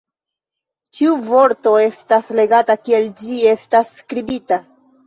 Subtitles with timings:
[0.97, 4.65] Ĉiu vorto estas legata, kiel ĝi estas skribita.